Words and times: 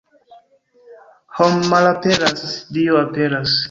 Hom' 1.41 1.61
malesperas, 1.75 2.39
Dio 2.77 2.93
aperas. 3.07 3.59